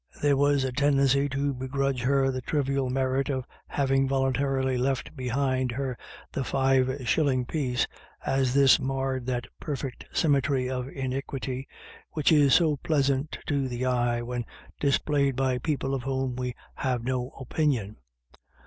There 0.19 0.35
was 0.35 0.63
a 0.63 0.71
tendency 0.71 1.29
to 1.29 1.53
begrudge 1.53 2.01
her 2.01 2.31
the 2.31 2.41
trivial 2.41 2.89
merit 2.89 3.29
of 3.29 3.45
having 3.67 4.07
voluntarily 4.07 4.75
left 4.75 5.15
behind 5.15 5.71
her 5.73 5.95
the 6.31 6.43
five 6.43 7.07
shilling 7.07 7.45
piece, 7.45 7.85
as 8.25 8.55
this 8.55 8.79
marred 8.79 9.27
that 9.27 9.45
perfect 9.59 10.05
symmetry 10.11 10.67
of 10.67 10.87
iniquity 10.87 11.67
which 12.13 12.31
is 12.31 12.55
so 12.55 12.77
pleasant 12.77 13.37
to 13.45 13.67
the 13.67 13.85
eye 13.85 14.23
when 14.23 14.43
displayed 14.79 15.35
by 15.35 15.59
people 15.59 15.93
of 15.93 16.01
whom 16.01 16.35
we" 16.35 16.55
have 16.87 17.03
no 17.03 17.31
opin 17.37 17.71
ion." 17.73 17.97